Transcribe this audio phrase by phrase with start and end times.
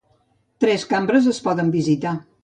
[0.63, 2.15] Tres cambres es poden visitar.